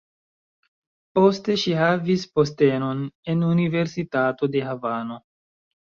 [1.17, 3.05] Poste ŝi havis postenon
[3.35, 5.21] en universitato de Havano.